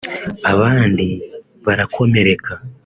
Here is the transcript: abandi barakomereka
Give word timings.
abandi 0.51 1.07
barakomereka 1.65 2.53